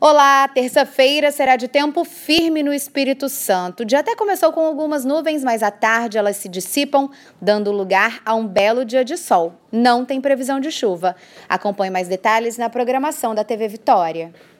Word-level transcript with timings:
Olá, 0.00 0.46
terça-feira 0.46 1.32
será 1.32 1.56
de 1.56 1.66
tempo 1.66 2.04
firme 2.04 2.62
no 2.62 2.72
Espírito 2.72 3.28
Santo. 3.28 3.80
O 3.80 3.84
dia 3.84 3.98
até 3.98 4.14
começou 4.14 4.52
com 4.52 4.60
algumas 4.60 5.04
nuvens, 5.04 5.42
mas 5.42 5.60
à 5.60 5.72
tarde 5.72 6.16
elas 6.16 6.36
se 6.36 6.48
dissipam, 6.48 7.10
dando 7.42 7.72
lugar 7.72 8.22
a 8.24 8.32
um 8.32 8.46
belo 8.46 8.84
dia 8.84 9.04
de 9.04 9.16
sol. 9.16 9.54
Não 9.72 10.04
tem 10.04 10.20
previsão 10.20 10.60
de 10.60 10.70
chuva. 10.70 11.16
Acompanhe 11.48 11.90
mais 11.90 12.06
detalhes 12.06 12.56
na 12.56 12.70
programação 12.70 13.34
da 13.34 13.42
TV 13.42 13.66
Vitória. 13.66 14.32